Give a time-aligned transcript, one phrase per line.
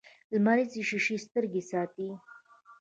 [0.33, 2.07] لمریزې شیشې سترګې ساتي